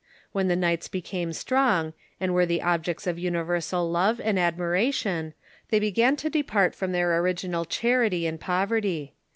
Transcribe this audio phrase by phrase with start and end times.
[0.31, 5.35] When the knights became strong, and were the objects of universal love and admiration,
[5.69, 9.13] they began to depart from their original charity and poverty.